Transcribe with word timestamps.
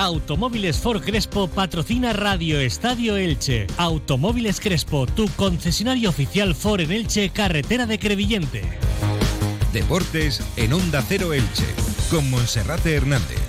Automóviles 0.00 0.78
Ford 0.78 1.02
Crespo 1.02 1.46
patrocina 1.46 2.14
Radio 2.14 2.58
Estadio 2.58 3.18
Elche. 3.18 3.66
Automóviles 3.76 4.58
Crespo, 4.58 5.06
tu 5.06 5.28
concesionario 5.36 6.08
oficial 6.08 6.54
Ford 6.54 6.80
en 6.80 6.90
Elche, 6.90 7.28
carretera 7.28 7.84
de 7.84 7.98
Crevillente. 7.98 8.62
Deportes 9.74 10.42
en 10.56 10.72
Onda 10.72 11.04
Cero 11.06 11.34
Elche, 11.34 11.66
con 12.10 12.30
Monserrate 12.30 12.94
Hernández. 12.94 13.39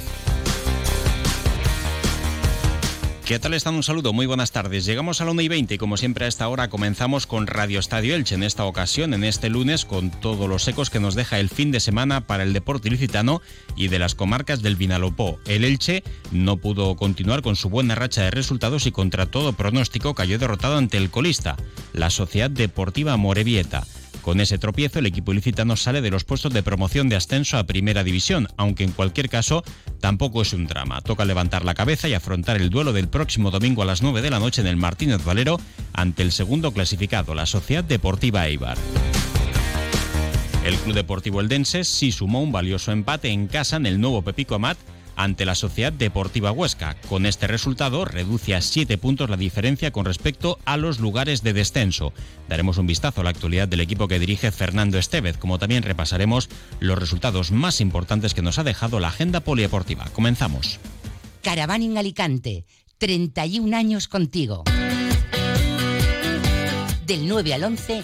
¿Qué 3.26 3.40
tal 3.40 3.54
están? 3.54 3.76
Un 3.76 3.84
saludo, 3.84 4.14
muy 4.14 4.26
buenas 4.26 4.52
tardes. 4.52 4.84
Llegamos 4.84 5.22
a 5.22 5.26
la 5.26 5.32
1 5.32 5.42
y 5.44 5.48
20 5.48 5.76
y 5.76 5.78
como 5.78 5.96
siempre 5.96 6.26
a 6.26 6.28
esta 6.28 6.48
hora 6.48 6.70
comenzamos 6.70 7.28
con 7.28 7.48
Radio 7.48 7.80
Estadio 7.80 8.16
Elche. 8.16 8.36
En 8.36 8.44
esta 8.44 8.66
ocasión, 8.66 9.14
en 9.14 9.24
este 9.24 9.50
lunes, 9.50 9.86
con 9.86 10.12
todos 10.12 10.50
los 10.50 10.68
ecos 10.68 10.90
que 10.90 11.00
nos 11.00 11.16
deja 11.16 11.40
el 11.40 11.50
fin 11.50 11.72
de 11.72 11.80
semana 11.80 12.22
para 12.28 12.44
el 12.44 12.52
deporte 12.52 12.90
ilicitano 12.90 13.42
y 13.76 13.88
de 13.88 14.00
las 14.00 14.16
comarcas 14.16 14.62
del 14.62 14.76
Vinalopó. 14.76 15.40
El 15.46 15.64
Elche 15.64 16.04
no 16.32 16.58
pudo 16.58 16.96
continuar 16.96 17.42
con 17.42 17.56
su 17.56 17.70
buena 17.70 17.96
racha 17.96 18.24
de 18.24 18.32
resultados 18.32 18.86
y 18.86 18.92
contra 18.92 19.28
todo 19.28 19.54
pronóstico 19.54 20.14
cayó 20.14 20.38
derrotado 20.38 20.78
ante 20.78 20.98
el 20.98 21.12
colista, 21.12 21.56
la 21.94 22.10
Sociedad 22.10 22.50
Deportiva 22.50 23.16
Morevieta. 23.18 23.86
Con 24.22 24.40
ese 24.40 24.58
tropiezo, 24.58 25.00
el 25.00 25.06
equipo 25.06 25.32
ilicitano 25.32 25.76
sale 25.76 26.02
de 26.02 26.12
los 26.12 26.24
puestos 26.24 26.54
de 26.54 26.64
promoción 26.64 27.10
de 27.10 27.16
ascenso 27.16 27.58
a 27.58 27.66
Primera 27.66 28.04
División, 28.04 28.48
aunque 28.58 28.84
en 28.84 28.92
cualquier 28.92 29.30
caso 29.30 29.64
tampoco 30.00 30.42
es 30.42 30.54
un 30.54 30.68
drama. 30.68 31.02
Toca 31.02 31.26
levantar 31.26 31.66
la 31.66 31.74
cabeza 31.74 32.08
y 32.08 32.14
afrontar 32.14 32.58
el 32.58 32.70
duelo 32.70 32.94
del 32.94 33.08
próximo 33.08 33.52
domingo 33.52 33.82
a 33.82 33.86
las 33.86 34.02
9 34.02 34.22
de 34.22 34.30
la 34.30 34.40
noche 34.40 34.62
en 34.62 34.68
el 34.68 34.76
Martínez 34.76 35.24
Valero 35.24 35.60
ante 35.94 36.24
el 36.24 36.32
segundo 36.32 36.72
clasificado, 36.72 37.34
la 37.34 37.46
Sociedad 37.46 37.84
Deportiva 37.84 38.48
Eibar. 38.48 38.78
El 40.66 40.76
Club 40.78 40.94
Deportivo 40.94 41.42
Eldense 41.42 41.84
sí 41.84 42.12
sumó 42.12 42.42
un 42.42 42.52
valioso 42.52 42.92
empate 42.92 43.30
en 43.30 43.48
casa 43.48 43.78
en 43.78 43.88
el 43.88 44.00
nuevo 44.00 44.22
Pepico 44.22 44.54
Amat 44.54 44.78
ante 45.16 45.46
la 45.46 45.56
Sociedad 45.56 45.94
Deportiva 45.94 46.52
Huesca. 46.52 46.96
Con 47.08 47.26
este 47.26 47.48
resultado 47.48 48.06
reduce 48.06 48.56
a 48.56 48.62
7 48.62 48.98
puntos 48.98 49.30
la 49.30 49.38
diferencia 49.38 49.92
con 49.92 50.06
respecto 50.06 50.60
a 50.66 50.78
los 50.78 51.00
lugares 51.00 51.44
de 51.44 51.54
descenso. 51.54 52.14
Daremos 52.50 52.78
un 52.78 52.88
vistazo 52.88 53.22
a 53.22 53.24
la 53.24 53.30
actualidad 53.30 53.68
del 53.68 53.82
equipo 53.82 54.08
que 54.08 54.20
dirige 54.20 54.52
Fernando 54.52 54.98
Estevez, 54.98 55.38
como 55.38 55.60
también 55.60 55.84
repasaremos 55.84 56.50
los 56.80 56.98
resultados 56.98 57.52
más 57.52 57.82
importantes 57.82 58.34
que 58.34 58.42
nos 58.42 58.60
ha 58.60 58.64
dejado 58.64 59.00
la 59.00 59.10
agenda 59.10 59.42
polideportiva. 59.42 60.06
Comenzamos. 60.14 60.80
Caravaning 61.42 61.98
Alicante, 61.98 62.66
31 62.98 63.76
años 63.76 64.08
contigo 64.08 64.64
del 67.12 67.28
9 67.28 67.54
al 67.54 67.64
11 67.66 68.04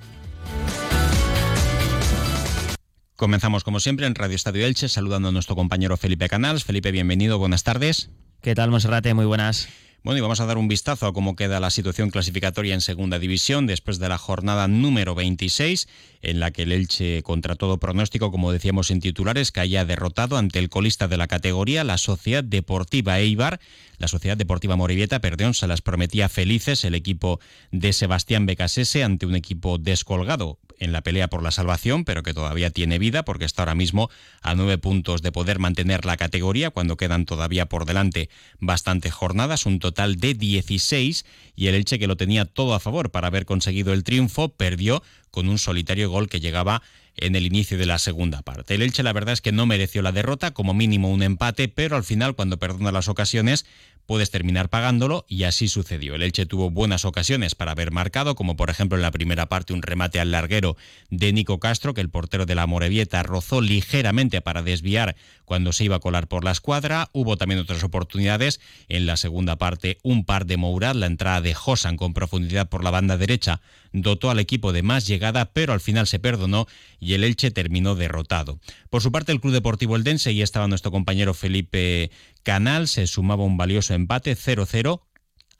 Comenzamos 3.21 3.63
como 3.63 3.79
siempre 3.79 4.07
en 4.07 4.15
Radio 4.15 4.35
Estadio 4.35 4.65
Elche 4.65 4.89
saludando 4.89 5.27
a 5.27 5.31
nuestro 5.31 5.55
compañero 5.55 5.95
Felipe 5.95 6.27
Canals. 6.27 6.63
Felipe, 6.63 6.91
bienvenido, 6.91 7.37
buenas 7.37 7.63
tardes. 7.63 8.09
¿Qué 8.41 8.55
tal, 8.55 8.71
Monserrate? 8.71 9.13
Muy 9.13 9.25
buenas. 9.25 9.69
Bueno, 10.01 10.17
y 10.17 10.21
vamos 10.21 10.39
a 10.39 10.47
dar 10.47 10.57
un 10.57 10.67
vistazo 10.67 11.05
a 11.05 11.13
cómo 11.13 11.35
queda 11.35 11.59
la 11.59 11.69
situación 11.69 12.09
clasificatoria 12.09 12.73
en 12.73 12.81
Segunda 12.81 13.19
División 13.19 13.67
después 13.67 13.99
de 13.99 14.09
la 14.09 14.17
jornada 14.17 14.67
número 14.67 15.13
26, 15.13 15.87
en 16.21 16.39
la 16.39 16.51
que 16.51 16.63
el 16.63 16.71
Elche, 16.71 17.23
contra 17.23 17.55
todo 17.55 17.79
pronóstico, 17.79 18.31
como 18.31 18.51
decíamos 18.51 18.91
en 18.91 18.99
titulares, 18.99 19.51
caía 19.51 19.85
derrotado 19.85 20.37
ante 20.37 20.59
el 20.59 20.69
colista 20.69 21.07
de 21.07 21.17
la 21.17 21.27
categoría, 21.27 21.83
la 21.83 21.97
Sociedad 21.97 22.43
Deportiva 22.43 23.19
Eibar. 23.19 23.59
La 23.97 24.07
Sociedad 24.07 24.35
Deportiva 24.35 24.75
Morivieta, 24.75 25.19
perdón, 25.19 25.53
se 25.53 25.67
las 25.67 25.81
prometía 25.81 26.27
felices 26.27 26.83
el 26.85 26.95
equipo 26.95 27.39
de 27.71 27.93
Sebastián 27.93 28.47
Becasese 28.47 29.03
ante 29.03 29.27
un 29.27 29.35
equipo 29.35 29.77
descolgado 29.77 30.57
en 30.79 30.91
la 30.91 31.01
pelea 31.01 31.27
por 31.27 31.43
la 31.43 31.51
salvación, 31.51 32.03
pero 32.03 32.23
que 32.23 32.33
todavía 32.33 32.71
tiene 32.71 32.97
vida 32.97 33.23
porque 33.23 33.45
está 33.45 33.61
ahora 33.61 33.75
mismo 33.75 34.09
a 34.41 34.55
nueve 34.55 34.79
puntos 34.79 35.21
de 35.21 35.31
poder 35.31 35.59
mantener 35.59 36.05
la 36.05 36.17
categoría 36.17 36.71
cuando 36.71 36.97
quedan 36.97 37.25
todavía 37.25 37.67
por 37.67 37.85
delante 37.85 38.31
bastantes 38.59 39.13
jornadas, 39.13 39.67
un 39.67 39.77
total 39.77 40.15
de 40.15 40.33
16 40.33 41.23
y 41.55 41.67
el 41.67 41.75
Elche 41.75 41.99
que 41.99 42.07
lo 42.07 42.17
tenía 42.17 42.45
todo 42.45 42.73
a 42.73 42.79
favor 42.79 43.11
para 43.11 43.27
haber 43.27 43.45
conseguido 43.45 43.93
el 43.93 44.03
triunfo 44.03 44.49
perdió 44.49 45.03
con 45.29 45.47
un 45.47 45.59
solitario 45.59 46.10
gol 46.11 46.29
que 46.29 46.39
llegaba 46.39 46.81
en 47.17 47.35
el 47.35 47.45
inicio 47.45 47.77
de 47.77 47.85
la 47.85 47.99
segunda 47.99 48.41
parte. 48.41 48.75
El 48.75 48.81
Elche 48.81 49.03
la 49.03 49.13
verdad 49.13 49.33
es 49.33 49.41
que 49.41 49.51
no 49.51 49.65
mereció 49.65 50.01
la 50.01 50.11
derrota, 50.11 50.51
como 50.51 50.73
mínimo 50.73 51.09
un 51.09 51.23
empate, 51.23 51.67
pero 51.67 51.95
al 51.95 52.03
final 52.03 52.35
cuando 52.35 52.57
perdona 52.57 52.91
las 52.91 53.07
ocasiones 53.07 53.65
puedes 54.05 54.31
terminar 54.31 54.69
pagándolo 54.69 55.25
y 55.27 55.43
así 55.43 55.67
sucedió. 55.67 56.15
El 56.15 56.23
Elche 56.23 56.45
tuvo 56.45 56.69
buenas 56.69 57.05
ocasiones 57.05 57.55
para 57.55 57.71
haber 57.71 57.91
marcado, 57.91 58.35
como 58.35 58.55
por 58.55 58.69
ejemplo 58.69 58.97
en 58.97 59.03
la 59.03 59.11
primera 59.11 59.47
parte 59.47 59.73
un 59.73 59.81
remate 59.81 60.19
al 60.19 60.31
larguero 60.31 60.75
de 61.09 61.31
Nico 61.31 61.59
Castro, 61.59 61.93
que 61.93 62.01
el 62.01 62.09
portero 62.09 62.45
de 62.45 62.55
la 62.55 62.67
Morevieta 62.67 63.23
rozó 63.23 63.61
ligeramente 63.61 64.41
para 64.41 64.63
desviar 64.63 65.15
cuando 65.45 65.71
se 65.71 65.85
iba 65.85 65.97
a 65.97 65.99
colar 65.99 66.27
por 66.27 66.43
la 66.43 66.51
escuadra. 66.51 67.09
Hubo 67.13 67.37
también 67.37 67.61
otras 67.61 67.83
oportunidades. 67.83 68.59
En 68.89 69.05
la 69.05 69.17
segunda 69.17 69.57
parte 69.57 69.99
un 70.03 70.25
par 70.25 70.45
de 70.45 70.57
Mourad, 70.57 70.95
la 70.95 71.05
entrada 71.05 71.41
de 71.41 71.53
Josan 71.53 71.97
con 71.97 72.13
profundidad 72.13 72.69
por 72.69 72.83
la 72.83 72.91
banda 72.91 73.17
derecha 73.17 73.61
dotó 73.93 74.29
al 74.29 74.39
equipo 74.39 74.73
de 74.73 74.83
más 74.83 75.07
llegada, 75.07 75.51
pero 75.53 75.73
al 75.73 75.81
final 75.81 76.07
se 76.07 76.19
perdonó 76.19 76.67
y 76.99 77.13
el 77.13 77.23
Elche 77.23 77.51
terminó 77.51 77.95
derrotado. 77.95 78.59
Por 78.89 79.01
su 79.01 79.11
parte, 79.11 79.31
el 79.31 79.41
Club 79.41 79.53
Deportivo 79.53 79.95
Eldense, 79.95 80.31
y 80.31 80.41
estaba 80.41 80.67
nuestro 80.67 80.91
compañero 80.91 81.33
Felipe 81.33 82.11
Canal, 82.43 82.87
se 82.87 83.07
sumaba 83.07 83.43
un 83.43 83.57
valioso 83.57 83.93
empate 83.93 84.35
0-0 84.35 85.01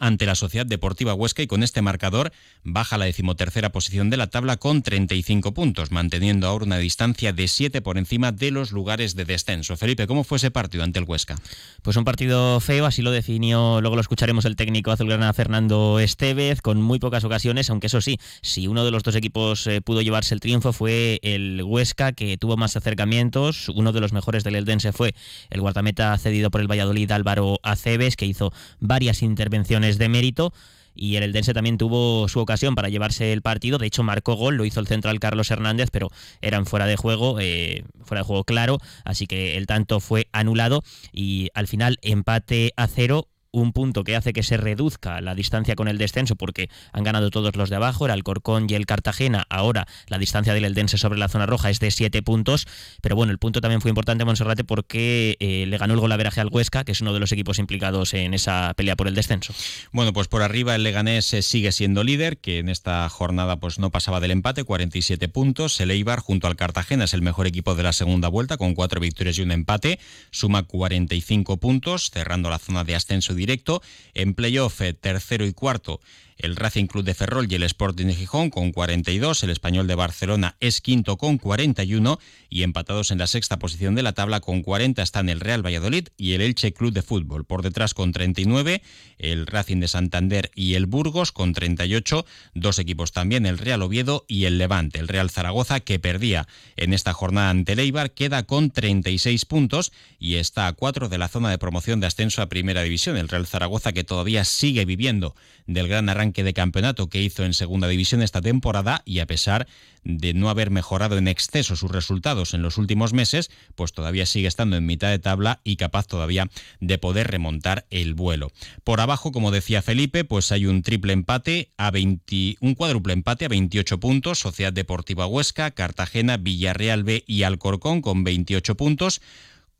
ante 0.02 0.26
la 0.26 0.36
Sociedad 0.36 0.66
Deportiva 0.66 1.14
Huesca 1.14 1.44
y 1.44 1.48
con 1.48 1.64
este 1.64 1.82
marcador 1.82 2.34
baja 2.64 2.98
la 2.98 3.06
decimotercera 3.06 3.72
posición 3.72 4.10
de 4.10 4.18
la 4.18 4.28
tabla 4.28 4.58
con 4.58 4.82
35 4.82 5.54
puntos, 5.54 5.92
manteniendo 5.92 6.48
ahora 6.48 6.66
una 6.66 6.80
distancia 6.80 7.32
de 7.32 7.48
7 7.48 7.82
por 7.82 7.98
encima 7.98 8.32
de 8.32 8.52
los 8.52 8.72
lugares 8.72 9.16
de 9.16 9.26
descenso. 9.26 9.78
Felipe, 9.78 10.08
¿cómo 10.08 10.24
fue 10.24 10.38
ese 10.38 10.50
partido 10.50 10.84
ante 10.84 11.00
el 11.00 11.06
Huesca? 11.06 11.36
Pues 11.84 11.96
un 11.98 12.04
partido 12.04 12.60
feo, 12.60 12.88
así 12.88 13.04
lo 13.04 13.12
definió, 13.12 13.80
luego 13.80 13.96
lo 13.96 14.02
escucharemos 14.02 14.46
el 14.46 14.56
técnico 14.56 14.92
azulgrana 14.92 15.32
Fernando 15.34 16.00
Estevez, 16.00 16.62
con 16.62 16.82
muy 16.82 16.98
pocas 16.98 17.24
ocasiones, 17.24 17.70
aunque 17.70 17.88
eso 17.88 18.02
sí, 18.02 18.20
si 18.42 18.68
uno 18.68 18.84
de 18.84 18.92
los 18.92 19.04
dos 19.04 19.16
equipos 19.16 19.68
eh, 19.68 19.82
pudo 19.82 20.02
llevarse 20.02 20.34
el 20.34 20.40
triunfo 20.40 20.74
fue 20.74 21.20
el 21.22 21.62
Huesca, 21.64 22.14
que 22.14 22.38
tuvo 22.40 22.58
más 22.58 22.76
acercamientos, 22.76 23.70
uno 23.70 23.92
de 23.92 24.02
los 24.02 24.14
mejores 24.14 24.44
del 24.44 24.56
Eldense 24.56 24.94
fue 24.94 25.14
el 25.52 25.62
guardameta 25.62 26.18
cedido 26.18 26.50
por 26.50 26.62
el 26.62 26.68
Valladolid 26.68 27.12
Álvaro 27.12 27.60
Aceves, 27.62 28.16
que 28.16 28.26
hizo 28.26 28.52
varias 28.80 29.22
intervenciones 29.22 29.91
de 29.98 30.10
mérito 30.10 30.54
y 30.94 31.16
el 31.16 31.24
Eldense 31.24 31.54
también 31.54 31.78
tuvo 31.78 32.28
su 32.28 32.40
ocasión 32.40 32.76
para 32.76 32.90
llevarse 32.90 33.34
el 33.34 33.42
partido. 33.42 33.78
De 33.78 33.88
hecho, 33.88 34.04
marcó 34.04 34.36
gol, 34.36 34.56
lo 34.56 34.66
hizo 34.66 34.80
el 34.80 34.88
central 34.88 35.20
Carlos 35.20 35.50
Hernández, 35.52 35.90
pero 35.92 36.10
eran 36.42 36.66
fuera 36.66 36.86
de 36.86 36.96
juego, 36.96 37.40
eh, 37.40 37.84
fuera 38.04 38.22
de 38.22 38.28
juego 38.28 38.44
claro, 38.44 38.78
así 39.06 39.28
que 39.28 39.58
el 39.58 39.68
tanto 39.68 40.00
fue 40.00 40.28
anulado 40.32 40.84
y 41.12 41.50
al 41.54 41.68
final 41.68 41.98
empate 42.02 42.74
a 42.76 42.88
cero 42.88 43.28
un 43.52 43.74
punto 43.74 44.04
que 44.04 44.16
hace 44.16 44.34
que 44.34 44.44
se 44.44 44.58
reduzca 44.58 45.22
la 45.22 45.36
distancia 45.36 45.76
con 45.76 45.88
el 45.88 45.98
descenso 45.98 46.36
porque 46.36 46.70
han 46.94 47.04
ganado 47.04 47.30
todos 47.30 47.56
los 47.56 47.70
de 47.70 47.76
abajo, 47.76 48.06
el 48.06 48.12
Alcorcón 48.12 48.68
y 48.70 48.76
el 48.76 48.86
Cartagena. 48.86 49.46
Ahora 49.50 49.88
la 50.08 50.18
distancia 50.18 50.54
del 50.54 50.66
Eldense 50.66 50.98
sobre 50.98 51.20
la 51.20 51.28
zona 51.28 51.46
roja 51.46 51.70
es 51.70 51.80
de 51.80 51.92
7 51.92 52.22
puntos, 52.24 52.66
pero 53.02 53.16
bueno, 53.16 53.32
el 53.32 53.40
punto 53.40 53.62
también 53.62 53.82
fue 53.82 53.90
importante 53.90 54.26
Monserrate 54.26 54.64
porque 54.64 55.38
eh, 55.40 55.66
le 55.68 55.78
ganó 55.78 55.94
el 55.94 56.00
golaveraje 56.00 56.40
al 56.40 56.48
Huesca, 56.50 56.84
que 56.84 56.94
es 56.94 57.02
uno 57.02 57.14
de 57.14 57.20
los 57.20 57.32
equipos 57.32 57.60
implicados 57.60 58.14
en 58.14 58.34
esa 58.34 58.74
pelea 58.76 58.96
por 58.96 59.08
el 59.08 59.16
descenso. 59.16 59.54
Bueno, 59.92 60.14
pues 60.14 60.28
por 60.28 60.42
arriba 60.42 60.76
el 60.76 60.84
Leganés 60.84 61.34
eh, 61.34 61.42
sigue 61.42 61.72
siendo 61.72 62.04
líder, 62.04 62.38
que 62.38 62.60
en 62.60 62.70
esta 62.70 63.08
jornada 63.10 63.58
pues 63.58 63.80
no 63.80 63.92
pasaba 63.92 64.20
del 64.20 64.32
empate, 64.32 64.64
47 64.64 65.28
puntos. 65.28 65.80
El 65.82 65.92
Eibar 65.92 66.20
junto 66.20 66.48
al 66.48 66.56
Cartagena 66.56 67.04
es 67.04 67.14
el 67.14 67.22
mejor 67.22 67.48
equipo 67.48 67.76
de 67.76 67.84
la 67.84 67.94
segunda 67.94 68.30
vuelta 68.30 68.58
con 68.58 68.76
cuatro 68.76 69.02
victorias 69.02 69.38
y 69.38 69.42
un 69.42 69.52
empate, 69.52 70.00
suma 70.32 70.64
45 70.64 71.58
puntos, 71.58 72.12
cerrando 72.12 72.50
la 72.50 72.60
zona 72.60 72.84
de 72.84 72.96
ascenso 72.96 73.34
directo. 73.42 73.82
En 74.14 74.34
playoff, 74.34 74.82
eh, 74.82 74.94
tercero 74.94 75.46
y 75.46 75.54
cuarto 75.54 76.00
el 76.42 76.56
Racing 76.56 76.88
Club 76.88 77.04
de 77.04 77.14
Ferrol 77.14 77.48
y 77.50 77.56
el 77.56 77.64
Sporting 77.64 78.08
de 78.08 78.16
Gijón 78.16 78.50
con 78.50 78.72
42, 78.72 79.44
el 79.44 79.50
Español 79.52 79.88
de 79.88 79.96
Barcelona 79.96 80.56
es 80.60 80.82
quinto 80.82 81.18
con 81.18 81.38
41 81.38 82.20
y 82.50 82.64
empatados 82.64 83.12
en 83.12 83.20
la 83.20 83.28
sexta 83.28 83.60
posición 83.60 83.96
de 83.96 84.04
la 84.04 84.14
tabla 84.14 84.40
con 84.40 84.64
40 84.64 85.02
están 85.04 85.30
el 85.30 85.40
Real 85.40 85.66
Valladolid 85.66 86.08
y 86.18 86.34
el 86.34 86.42
Elche 86.42 86.74
Club 86.74 86.94
de 86.94 87.04
Fútbol. 87.04 87.46
Por 87.46 87.62
detrás 87.62 87.94
con 87.94 88.12
39, 88.12 88.82
el 89.20 89.46
Racing 89.46 89.80
de 89.80 89.88
Santander 89.88 90.52
y 90.56 90.74
el 90.74 90.88
Burgos 90.88 91.32
con 91.32 91.54
38, 91.54 92.26
dos 92.56 92.80
equipos 92.80 93.12
también, 93.12 93.46
el 93.46 93.60
Real 93.60 93.84
Oviedo 93.84 94.26
y 94.28 94.46
el 94.46 94.58
Levante. 94.58 95.00
El 95.00 95.08
Real 95.08 95.30
Zaragoza 95.30 95.80
que 95.80 96.00
perdía 96.00 96.48
en 96.76 96.94
esta 96.94 97.14
jornada 97.14 97.52
ante 97.52 97.74
el 97.74 97.92
queda 98.16 98.44
con 98.44 98.72
36 98.72 99.46
puntos 99.46 99.92
y 100.20 100.36
está 100.36 100.68
a 100.68 100.74
cuatro 100.74 101.10
de 101.10 101.18
la 101.18 101.28
zona 101.28 101.50
de 101.50 101.58
promoción 101.58 102.00
de 102.00 102.08
ascenso 102.08 102.42
a 102.42 102.50
Primera 102.50 102.84
División. 102.84 103.18
El 103.18 103.28
Real 103.28 103.46
Zaragoza 103.46 103.92
que 103.92 104.04
todavía 104.04 104.46
sigue 104.46 104.86
viviendo 104.86 105.36
del 105.68 105.88
gran 105.88 106.10
arranque 106.10 106.31
de 106.34 106.54
campeonato 106.54 107.10
que 107.10 107.22
hizo 107.22 107.44
en 107.44 107.54
segunda 107.54 107.88
división 107.88 108.22
esta 108.22 108.42
temporada 108.42 109.02
y 109.06 109.20
a 109.20 109.28
pesar 109.28 109.68
de 110.04 110.34
no 110.34 110.50
haber 110.50 110.72
mejorado 110.72 111.18
en 111.18 111.28
exceso 111.28 111.76
sus 111.76 111.92
resultados 111.92 112.54
en 112.54 112.62
los 112.62 112.78
últimos 112.78 113.14
meses, 113.14 113.52
pues 113.76 113.94
todavía 113.94 114.26
sigue 114.26 114.48
estando 114.48 114.78
en 114.78 114.86
mitad 114.86 115.10
de 115.10 115.20
tabla 115.20 115.60
y 115.64 115.76
capaz 115.76 116.08
todavía 116.08 116.50
de 116.80 116.98
poder 116.98 117.28
remontar 117.28 117.86
el 117.90 118.14
vuelo. 118.14 118.52
Por 118.84 119.02
abajo, 119.02 119.32
como 119.32 119.52
decía 119.52 119.82
Felipe, 119.82 120.24
pues 120.24 120.52
hay 120.52 120.66
un 120.66 120.82
triple 120.82 121.14
empate 121.14 121.72
a 121.78 121.92
20, 121.92 122.58
un 122.62 122.74
cuádruple 122.74 123.14
empate 123.14 123.46
a 123.46 123.50
28 123.50 124.00
puntos, 124.00 124.40
Sociedad 124.40 124.74
Deportiva 124.74 125.28
Huesca, 125.28 125.72
Cartagena, 125.72 126.38
Villarreal 126.38 127.04
B 127.04 127.24
y 127.28 127.44
Alcorcón 127.44 128.02
con 128.02 128.24
28 128.24 128.76
puntos. 128.76 129.22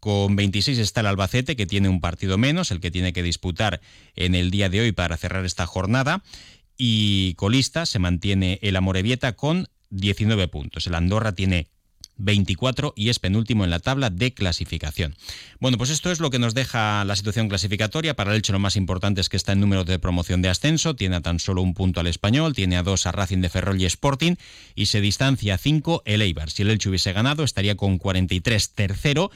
Con 0.02 0.36
26 0.36 0.80
está 0.80 1.02
el 1.02 1.06
Albacete, 1.06 1.56
que 1.56 1.68
tiene 1.68 1.88
un 1.88 2.02
partido 2.02 2.40
menos, 2.40 2.72
el 2.72 2.80
que 2.80 2.90
tiene 2.90 3.14
que 3.14 3.22
disputar 3.22 3.82
en 4.16 4.34
el 4.34 4.50
día 4.50 4.68
de 4.68 4.82
hoy 4.82 4.92
para 4.94 5.16
cerrar 5.16 5.46
esta 5.46 5.68
jornada. 5.68 6.24
Y 6.76 7.36
colista 7.36 7.86
se 7.86 8.00
mantiene 8.00 8.58
el 8.64 8.76
Amorebieta 8.76 9.34
con 9.34 9.68
19 9.92 10.48
puntos. 10.48 10.88
El 10.88 10.96
Andorra 10.96 11.34
tiene 11.34 11.68
24 12.18 12.94
y 12.96 13.10
es 13.10 13.20
penúltimo 13.20 13.64
en 13.64 13.70
la 13.70 13.78
tabla 13.78 14.10
de 14.10 14.34
clasificación. 14.34 15.16
Bueno, 15.60 15.78
pues 15.78 15.92
esto 15.92 16.12
es 16.12 16.20
lo 16.20 16.32
que 16.32 16.40
nos 16.40 16.56
deja 16.56 17.06
la 17.06 17.16
situación 17.16 17.48
clasificatoria. 17.48 18.16
Para 18.16 18.32
el 18.32 18.38
Elche 18.38 18.54
lo 18.54 18.60
más 18.60 18.78
importante 18.78 19.22
es 19.22 19.30
que 19.30 19.38
está 19.38 19.52
en 19.52 19.60
número 19.60 19.84
de 19.84 20.00
promoción 20.00 20.42
de 20.42 20.50
ascenso, 20.50 20.96
tiene 20.96 21.18
a 21.18 21.22
tan 21.22 21.38
solo 21.38 21.62
un 21.62 21.76
punto 21.76 22.00
al 22.00 22.08
español, 22.08 22.54
tiene 22.54 22.76
a 22.76 22.82
dos 22.82 23.06
a 23.06 23.12
Racing 23.12 23.42
de 23.42 23.50
Ferrol 23.50 23.80
y 23.80 23.86
Sporting 23.86 24.34
y 24.74 24.88
se 24.88 25.00
distancia 25.00 25.54
a 25.54 25.58
5 25.60 26.02
el 26.06 26.24
Eibar. 26.24 26.50
Si 26.50 26.64
el 26.64 26.72
Elche 26.72 26.90
hubiese 26.90 27.14
ganado 27.14 27.44
estaría 27.44 27.76
con 27.76 28.00
43 28.00 28.74
tercero 28.74 29.30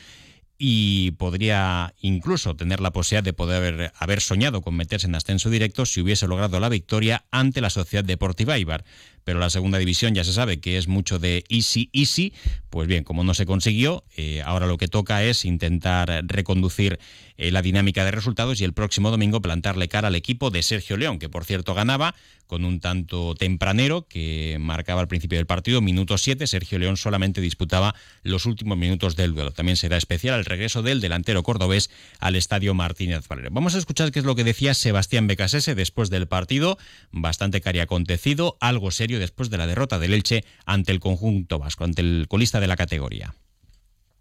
y 0.58 1.12
podría 1.12 1.94
incluso 2.00 2.56
tener 2.56 2.80
la 2.80 2.92
posibilidad 2.92 3.24
de 3.24 3.34
poder 3.34 3.92
haber, 3.98 4.22
soñado 4.22 4.62
con 4.62 4.76
meterse 4.76 5.08
en 5.08 5.16
ascenso 5.16 5.50
directo 5.50 5.86
si 5.86 6.02
hubiese 6.02 6.28
logrado 6.28 6.60
la 6.60 6.70
victoria 6.70 7.26
ante 7.32 7.62
la 7.62 7.70
Sociedad 7.70 8.06
Deportiva 8.06 8.58
Ibar. 8.58 8.86
Pero 9.26 9.40
la 9.40 9.50
segunda 9.50 9.80
división 9.80 10.14
ya 10.14 10.24
se 10.24 10.34
sabe 10.34 10.60
que 10.60 10.78
es 10.78 10.88
mucho 10.88 11.18
de 11.18 11.44
easy, 11.50 11.90
easy. 11.94 12.32
Pues 12.70 12.88
bien, 12.88 13.04
como 13.04 13.24
no 13.24 13.34
se 13.34 13.48
consiguió, 13.48 14.04
eh, 14.16 14.44
ahora 14.46 14.68
lo 14.68 14.78
que 14.78 14.88
toca 14.88 15.24
es 15.24 15.46
intentar 15.46 16.24
reconducir 16.26 17.00
eh, 17.38 17.52
la 17.52 17.64
dinámica 17.64 18.06
de 18.06 18.12
resultados 18.12 18.62
y 18.62 18.64
el 18.64 18.74
próximo 18.74 19.10
domingo 19.10 19.42
plantarle 19.42 19.88
cara 19.88 20.10
al 20.10 20.16
equipo 20.16 20.52
de 20.52 20.62
Sergio 20.62 20.96
León, 20.96 21.18
que 21.18 21.28
por 21.28 21.44
cierto 21.44 21.74
ganaba 21.74 22.14
con 22.48 22.66
un 22.66 22.80
tanto 22.80 23.36
tempranero 23.36 24.08
que 24.08 24.58
marcaba 24.60 25.02
al 25.02 25.08
principio 25.08 25.38
del 25.38 25.46
partido, 25.46 25.82
minuto 25.82 26.18
7. 26.18 26.48
Sergio 26.48 26.80
León 26.80 26.98
solamente 26.98 27.42
disputaba 27.42 27.96
los 28.24 28.46
últimos 28.46 28.78
minutos 28.78 29.16
del 29.16 29.34
duelo. 29.34 29.52
También 29.52 29.78
será 29.78 29.98
especial 29.98 30.40
el 30.40 30.46
regreso 30.46 30.82
del 30.82 31.02
delantero 31.02 31.44
cordobés 31.44 31.90
al 32.20 32.36
estadio 32.36 32.74
Martínez 32.74 33.28
Valero. 33.28 33.50
Vamos 33.52 33.76
a 33.76 33.78
escuchar 33.78 34.12
qué 34.12 34.20
es 34.20 34.26
lo 34.26 34.36
que 34.36 34.44
decía 34.44 34.74
Sebastián 34.74 35.28
Becasese 35.28 35.76
después 35.76 36.10
del 36.10 36.28
partido, 36.28 36.78
bastante 37.12 37.62
cari 37.62 37.80
acontecido, 37.80 38.58
algo 38.60 38.92
serio 38.92 39.20
después 39.20 39.50
de 39.50 39.58
la 39.58 39.68
derrota 39.68 40.00
del 40.00 40.14
Elche 40.14 40.44
ante 40.66 40.92
el 40.92 41.00
conjunto 41.00 41.60
vasco, 41.60 41.84
ante 41.84 42.02
el 42.02 42.26
colista 42.28 42.60
de 42.60 42.68
la 42.68 42.76
categoría. 42.76 43.36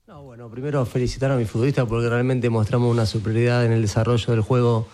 bueno, 0.07 0.49
primero 0.51 0.85
felicitar 0.87 1.31
a 1.31 1.37
mi 1.37 1.45
futbolista 1.45 1.87
porque 1.87 2.09
realmente 2.09 2.51
mostramos 2.51 2.91
una 2.91 3.07
superioridad 3.07 3.65
en 3.65 3.73
el 3.73 3.83
desarrollo 3.83 4.33
del 4.33 4.41
juego 4.41 4.89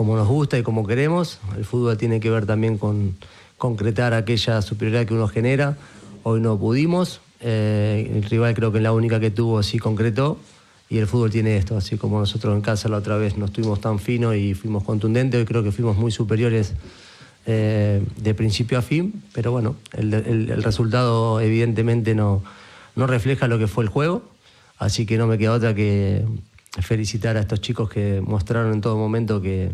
como 0.00 0.16
nos 0.16 0.28
gusta 0.28 0.58
y 0.58 0.62
como 0.62 0.86
queremos. 0.86 1.40
El 1.58 1.66
fútbol 1.66 1.98
tiene 1.98 2.20
que 2.20 2.30
ver 2.30 2.46
también 2.46 2.78
con 2.78 3.16
concretar 3.58 4.14
aquella 4.14 4.62
superioridad 4.62 5.04
que 5.04 5.12
uno 5.12 5.28
genera. 5.28 5.76
Hoy 6.22 6.40
no 6.40 6.58
pudimos. 6.58 7.20
Eh, 7.40 8.10
el 8.14 8.22
rival 8.22 8.54
creo 8.54 8.72
que 8.72 8.78
es 8.78 8.82
la 8.82 8.94
única 8.94 9.20
que 9.20 9.30
tuvo 9.30 9.62
sí 9.62 9.78
concretó. 9.78 10.38
Y 10.88 10.96
el 10.96 11.06
fútbol 11.06 11.30
tiene 11.30 11.58
esto, 11.58 11.76
así 11.76 11.98
como 11.98 12.18
nosotros 12.18 12.56
en 12.56 12.62
casa 12.62 12.88
la 12.88 12.96
otra 12.96 13.18
vez 13.18 13.36
no 13.36 13.44
estuvimos 13.44 13.82
tan 13.82 13.98
finos 13.98 14.36
y 14.36 14.54
fuimos 14.54 14.84
contundentes, 14.84 15.38
hoy 15.38 15.44
creo 15.44 15.62
que 15.62 15.70
fuimos 15.70 15.98
muy 15.98 16.10
superiores 16.10 16.72
eh, 17.44 18.02
de 18.16 18.34
principio 18.34 18.78
a 18.78 18.82
fin, 18.82 19.22
pero 19.34 19.52
bueno, 19.52 19.76
el, 19.92 20.62
resultado 20.62 21.42
evidentemente 21.42 22.14
no, 22.14 22.42
no 22.96 23.06
refleja 23.06 23.48
lo 23.48 23.58
que 23.58 23.66
fue 23.66 23.84
el 23.84 23.90
juego, 23.90 24.22
así 24.78 25.04
que 25.04 25.18
no 25.18 25.26
me 25.26 25.36
queda 25.36 25.52
otra 25.52 25.74
que 25.74 26.24
felicitar 26.80 27.36
a 27.36 27.40
estos 27.40 27.60
chicos 27.60 27.90
que 27.90 28.22
mostraron 28.22 28.72
en 28.72 28.80
todo 28.80 28.96
momento 28.96 29.42
que, 29.42 29.72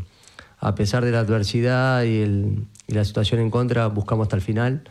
a 0.58 0.75
pesar 0.75 1.05
de 1.05 1.11
la 1.11 1.20
adversidad 1.20 2.05
y, 2.05 2.67
la 2.88 3.05
situación 3.05 3.41
en 3.41 3.50
contra, 3.50 3.88
buscamos 3.88 4.26
hasta 4.26 4.37
el 4.37 4.43
final. 4.43 4.82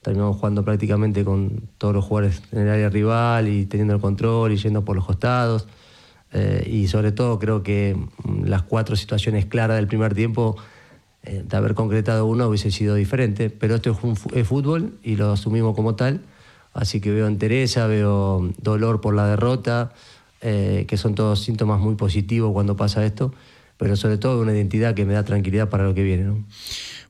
Terminamos 0.00 0.36
jugando 0.36 0.64
prácticamente 0.64 1.24
con 1.24 1.68
todos 1.76 1.92
los 1.92 2.04
jugadores 2.04 2.40
en 2.52 2.60
el 2.60 2.68
área 2.68 2.88
rival 2.88 3.48
y 3.48 3.66
teniendo 3.66 3.94
el 3.94 4.00
control 4.00 4.52
y 4.52 4.56
yendo 4.56 4.84
por 4.84 4.94
los 4.94 5.04
costados. 5.04 5.66
Eh, 6.32 6.68
y 6.70 6.86
sobre 6.86 7.10
todo 7.10 7.40
creo 7.40 7.64
que 7.64 7.96
mm, 7.96 8.44
las 8.44 8.62
cuatro 8.62 8.94
situaciones 8.94 9.44
claras 9.46 9.76
del 9.76 9.88
primer 9.88 10.14
tiempo, 10.14 10.56
eh, 11.24 11.44
de 11.46 11.56
haber 11.56 11.74
concretado 11.74 12.26
uno 12.26 12.46
hubiese 12.46 12.70
sido 12.70 12.94
diferente. 12.94 13.50
Pero 13.50 13.74
esto 13.74 13.96
es, 14.34 14.46
fútbol 14.46 14.98
y 15.02 15.16
lo 15.16 15.32
asumimos 15.32 15.74
como 15.74 15.96
tal. 15.96 16.20
Así 16.74 17.00
que 17.00 17.10
veo 17.10 17.26
entereza, 17.26 17.88
veo 17.88 18.50
dolor 18.58 19.00
por 19.00 19.14
la 19.14 19.26
derrota, 19.26 19.92
eh, 20.40 20.84
que 20.86 20.96
son 20.96 21.16
todos 21.16 21.42
síntomas 21.42 21.80
muy 21.80 21.96
positivos 21.96 22.52
cuando 22.52 22.76
pasa 22.76 23.04
esto 23.04 23.34
pero 23.82 23.96
sobre 23.96 24.16
todo 24.16 24.40
una 24.40 24.52
identidad 24.52 24.94
que 24.94 25.04
me 25.04 25.12
da 25.12 25.24
tranquilidad 25.24 25.68
para 25.68 25.82
lo 25.82 25.92
que 25.92 26.04
viene. 26.04 26.44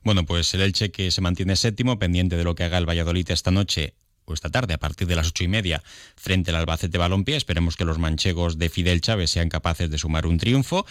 Bueno, 0.03 0.25
pues 0.25 0.51
el 0.55 0.61
Elche 0.61 0.89
que 0.89 1.11
se 1.11 1.21
mantiene 1.21 1.55
séptimo, 1.55 1.99
pendiente 1.99 2.35
de 2.35 2.43
lo 2.43 2.55
que 2.55 2.63
haga 2.63 2.79
el 2.79 2.89
Valladolid 2.89 3.29
esta 3.29 3.51
noche 3.51 3.93
o 4.25 4.33
esta 4.33 4.49
tarde 4.49 4.73
a 4.73 4.79
partir 4.79 5.07
de 5.07 5.15
las 5.15 5.27
ocho 5.27 5.43
y 5.43 5.47
media 5.47 5.83
frente 6.15 6.49
al 6.49 6.57
Albacete 6.57 6.97
Balompié. 6.97 7.35
Esperemos 7.35 7.77
que 7.77 7.85
los 7.85 7.99
manchegos 7.99 8.57
de 8.57 8.69
Fidel 8.69 9.01
Chávez 9.01 9.29
sean 9.29 9.49
capaces 9.49 9.91
de 9.91 9.99
sumar 9.99 10.25
un 10.25 10.39
triunfo 10.39 10.87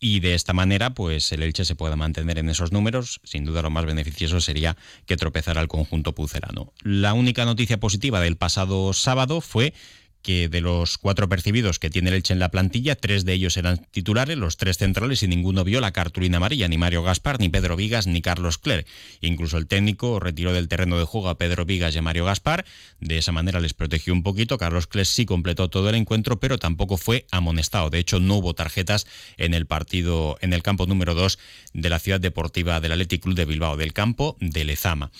y 0.00 0.18
de 0.18 0.34
esta 0.34 0.52
manera 0.52 0.94
pues 0.94 1.30
el 1.30 1.44
Elche 1.44 1.64
se 1.64 1.76
pueda 1.76 1.94
mantener 1.94 2.38
en 2.38 2.48
esos 2.48 2.72
números. 2.72 3.20
Sin 3.22 3.44
duda 3.44 3.62
lo 3.62 3.70
más 3.70 3.86
beneficioso 3.86 4.40
sería 4.40 4.76
que 5.06 5.16
tropezara 5.16 5.60
el 5.60 5.68
conjunto 5.68 6.12
pucelano. 6.12 6.72
La 6.82 7.14
única 7.14 7.44
noticia 7.44 7.78
positiva 7.78 8.18
del 8.18 8.36
pasado 8.36 8.92
sábado 8.94 9.40
fue 9.40 9.74
que 10.22 10.48
de 10.48 10.60
los 10.60 10.98
cuatro 10.98 11.28
percibidos 11.28 11.78
que 11.78 11.90
tiene 11.90 12.10
el 12.10 12.16
Elche 12.16 12.32
en 12.32 12.38
la 12.38 12.50
plantilla, 12.50 12.96
tres 12.96 13.24
de 13.24 13.32
ellos 13.32 13.56
eran 13.56 13.86
titulares, 13.90 14.36
los 14.36 14.56
tres 14.56 14.78
centrales, 14.78 15.22
y 15.22 15.28
ninguno 15.28 15.64
vio 15.64 15.80
la 15.80 15.92
cartulina 15.92 16.36
amarilla, 16.36 16.68
ni 16.68 16.78
Mario 16.78 17.02
Gaspar, 17.02 17.40
ni 17.40 17.48
Pedro 17.48 17.76
Vigas, 17.76 18.06
ni 18.06 18.22
Carlos 18.22 18.58
Cler. 18.58 18.86
Incluso 19.20 19.56
el 19.56 19.66
técnico 19.66 20.20
retiró 20.20 20.52
del 20.52 20.68
terreno 20.68 20.98
de 20.98 21.04
juego 21.04 21.28
a 21.28 21.38
Pedro 21.38 21.64
Vigas 21.64 21.94
y 21.94 21.98
a 21.98 22.02
Mario 22.02 22.24
Gaspar. 22.24 22.64
De 23.00 23.18
esa 23.18 23.32
manera 23.32 23.60
les 23.60 23.74
protegió 23.74 24.12
un 24.12 24.22
poquito. 24.22 24.58
Carlos 24.58 24.86
Cler 24.86 25.06
sí 25.06 25.24
completó 25.24 25.70
todo 25.70 25.88
el 25.88 25.94
encuentro, 25.94 26.40
pero 26.40 26.58
tampoco 26.58 26.96
fue 26.96 27.26
amonestado. 27.30 27.90
De 27.90 27.98
hecho, 27.98 28.20
no 28.20 28.36
hubo 28.36 28.54
tarjetas 28.54 29.06
en 29.36 29.54
el 29.54 29.66
partido, 29.66 30.36
en 30.40 30.52
el 30.52 30.62
campo 30.62 30.86
número 30.86 31.14
2 31.14 31.38
de 31.72 31.88
la 31.88 31.98
ciudad 31.98 32.20
deportiva 32.20 32.80
del 32.80 32.92
Athletic 32.92 33.22
Club 33.22 33.36
de 33.36 33.44
Bilbao, 33.44 33.76
del 33.76 33.92
campo 33.92 34.36
de 34.40 34.64
Lezama. 34.64 35.10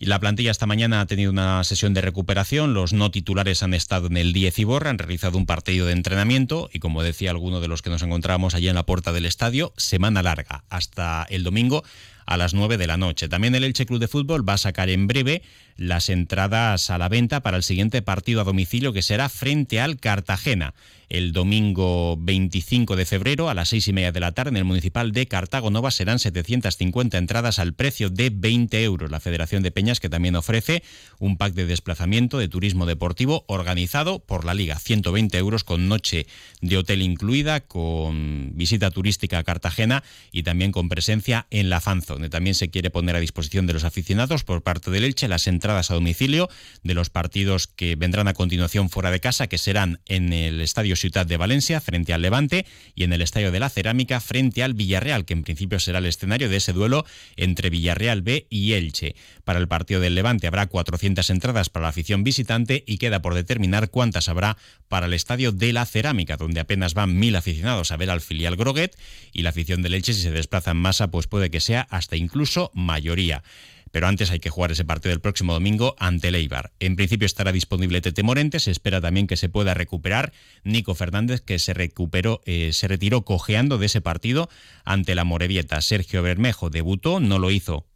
Y 0.00 0.06
la 0.06 0.20
plantilla 0.20 0.52
esta 0.52 0.66
mañana 0.66 1.00
ha 1.00 1.06
tenido 1.06 1.30
una 1.30 1.62
sesión 1.64 1.92
de 1.92 2.00
recuperación. 2.00 2.72
Los 2.72 2.92
no 2.92 3.10
titulares 3.10 3.62
han 3.62 3.74
estado 3.74 4.06
en 4.06 4.16
el 4.16 4.32
10 4.32 4.47
y 4.56 4.64
Borra, 4.64 4.90
han 4.90 4.98
realizado 4.98 5.36
un 5.36 5.46
partido 5.46 5.86
de 5.86 5.92
entrenamiento 5.92 6.70
y 6.72 6.78
como 6.78 7.02
decía 7.02 7.30
alguno 7.30 7.60
de 7.60 7.68
los 7.68 7.82
que 7.82 7.90
nos 7.90 8.02
encontramos 8.02 8.54
allí 8.54 8.68
en 8.68 8.74
la 8.74 8.86
puerta 8.86 9.12
del 9.12 9.26
estadio, 9.26 9.72
semana 9.76 10.22
larga 10.22 10.64
hasta 10.70 11.26
el 11.28 11.42
domingo 11.42 11.84
a 12.28 12.36
las 12.36 12.52
9 12.52 12.76
de 12.76 12.86
la 12.86 12.98
noche. 12.98 13.26
También 13.26 13.54
el 13.54 13.64
Elche 13.64 13.86
Club 13.86 14.00
de 14.00 14.06
Fútbol 14.06 14.46
va 14.46 14.52
a 14.52 14.58
sacar 14.58 14.90
en 14.90 15.06
breve 15.06 15.40
las 15.76 16.10
entradas 16.10 16.90
a 16.90 16.98
la 16.98 17.08
venta 17.08 17.40
para 17.40 17.56
el 17.56 17.62
siguiente 17.62 18.02
partido 18.02 18.42
a 18.42 18.44
domicilio 18.44 18.92
que 18.92 19.00
será 19.00 19.30
frente 19.30 19.80
al 19.80 19.98
Cartagena 19.98 20.74
el 21.08 21.32
domingo 21.32 22.16
25 22.18 22.94
de 22.94 23.06
febrero 23.06 23.48
a 23.48 23.54
las 23.54 23.70
seis 23.70 23.88
y 23.88 23.92
media 23.92 24.12
de 24.12 24.20
la 24.20 24.32
tarde 24.32 24.50
en 24.50 24.56
el 24.58 24.64
municipal 24.64 25.12
de 25.12 25.26
Cartago 25.26 25.70
Nova 25.70 25.90
serán 25.90 26.18
750 26.18 27.16
entradas 27.16 27.58
al 27.58 27.72
precio 27.72 28.10
de 28.10 28.30
20 28.30 28.82
euros. 28.84 29.10
La 29.10 29.20
Federación 29.20 29.62
de 29.62 29.70
Peñas 29.70 30.00
que 30.00 30.10
también 30.10 30.36
ofrece 30.36 30.82
un 31.18 31.38
pack 31.38 31.54
de 31.54 31.64
desplazamiento 31.64 32.38
de 32.38 32.48
turismo 32.48 32.84
deportivo 32.84 33.44
organizado 33.48 34.18
por 34.18 34.44
la 34.44 34.54
Liga. 34.54 34.78
120 34.78 35.38
euros 35.38 35.64
con 35.64 35.88
noche 35.88 36.26
de 36.60 36.76
hotel 36.76 37.00
incluida, 37.00 37.60
con 37.60 38.50
visita 38.54 38.90
turística 38.90 39.38
a 39.38 39.44
Cartagena 39.44 40.04
y 40.30 40.42
también 40.42 40.72
con 40.72 40.88
presencia 40.88 41.46
en 41.50 41.70
la 41.70 41.80
Fanzo, 41.80 42.17
donde 42.18 42.30
también 42.30 42.56
se 42.56 42.68
quiere 42.68 42.90
poner 42.90 43.14
a 43.14 43.20
disposición 43.20 43.68
de 43.68 43.74
los 43.74 43.84
aficionados 43.84 44.42
por 44.42 44.62
parte 44.62 44.90
del 44.90 45.04
Elche 45.04 45.28
las 45.28 45.46
entradas 45.46 45.92
a 45.92 45.94
domicilio 45.94 46.48
de 46.82 46.94
los 46.94 47.10
partidos 47.10 47.68
que 47.68 47.94
vendrán 47.94 48.26
a 48.26 48.34
continuación 48.34 48.90
fuera 48.90 49.12
de 49.12 49.20
casa, 49.20 49.46
que 49.46 49.56
serán 49.56 50.00
en 50.06 50.32
el 50.32 50.60
Estadio 50.60 50.96
Ciudad 50.96 51.26
de 51.26 51.36
Valencia 51.36 51.80
frente 51.80 52.12
al 52.12 52.22
Levante 52.22 52.66
y 52.96 53.04
en 53.04 53.12
el 53.12 53.22
Estadio 53.22 53.52
de 53.52 53.60
la 53.60 53.70
Cerámica 53.70 54.18
frente 54.18 54.64
al 54.64 54.74
Villarreal, 54.74 55.26
que 55.26 55.34
en 55.34 55.44
principio 55.44 55.78
será 55.78 56.00
el 56.00 56.06
escenario 56.06 56.48
de 56.48 56.56
ese 56.56 56.72
duelo 56.72 57.06
entre 57.36 57.70
Villarreal 57.70 58.22
B 58.22 58.48
y 58.50 58.72
Elche. 58.72 59.14
Para 59.44 59.60
el 59.60 59.68
partido 59.68 60.00
del 60.00 60.16
Levante 60.16 60.48
habrá 60.48 60.66
400 60.66 61.30
entradas 61.30 61.70
para 61.70 61.84
la 61.84 61.90
afición 61.90 62.24
visitante 62.24 62.82
y 62.84 62.98
queda 62.98 63.22
por 63.22 63.34
determinar 63.34 63.90
cuántas 63.90 64.28
habrá 64.28 64.56
para 64.88 65.06
el 65.06 65.14
Estadio 65.14 65.52
de 65.52 65.72
la 65.72 65.86
Cerámica, 65.86 66.36
donde 66.36 66.58
apenas 66.58 66.94
van 66.94 67.16
mil 67.16 67.36
aficionados 67.36 67.92
a 67.92 67.96
ver 67.96 68.10
al 68.10 68.22
filial 68.22 68.56
Groguet 68.56 68.98
y 69.32 69.42
la 69.42 69.50
afición 69.50 69.82
del 69.82 69.94
Elche 69.94 70.14
si 70.14 70.22
se 70.22 70.32
desplaza 70.32 70.72
en 70.72 70.78
masa 70.78 71.12
pues 71.12 71.28
puede 71.28 71.48
que 71.50 71.60
sea 71.60 71.86
hasta 71.98 72.16
incluso 72.16 72.70
mayoría 72.74 73.42
pero 73.90 74.06
antes 74.06 74.30
hay 74.30 74.40
que 74.40 74.50
jugar 74.50 74.72
ese 74.72 74.84
partido 74.84 75.10
del 75.10 75.20
próximo 75.20 75.52
domingo 75.52 75.96
ante 75.98 76.28
el 76.28 76.34
Eibar. 76.34 76.72
En 76.80 76.96
principio 76.96 77.26
estará 77.26 77.52
disponible 77.52 78.00
Tete 78.00 78.22
Morente, 78.22 78.60
se 78.60 78.70
espera 78.70 79.00
también 79.00 79.26
que 79.26 79.36
se 79.36 79.48
pueda 79.48 79.74
recuperar 79.74 80.32
Nico 80.64 80.94
Fernández, 80.94 81.40
que 81.40 81.58
se 81.58 81.74
recuperó, 81.74 82.40
eh, 82.44 82.72
se 82.72 82.88
retiró 82.88 83.22
cojeando 83.22 83.78
de 83.78 83.86
ese 83.86 84.00
partido 84.00 84.48
ante 84.84 85.14
la 85.14 85.24
Morevieta. 85.24 85.80
Sergio 85.80 86.22
Bermejo 86.22 86.70
debutó, 86.70 87.20
no 87.20 87.38
lo 87.38 87.50
hizo 87.50 87.86